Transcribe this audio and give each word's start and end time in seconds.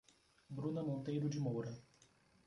Bruna 0.49 0.81
Monteiro 0.87 1.29
de 1.29 1.39
Moura 1.39 1.71